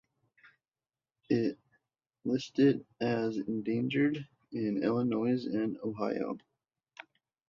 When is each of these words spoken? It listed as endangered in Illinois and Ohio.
It 1.29 1.59
listed 2.25 2.87
as 2.99 3.37
endangered 3.37 4.27
in 4.51 4.81
Illinois 4.83 5.45
and 5.45 5.77
Ohio. 5.83 6.39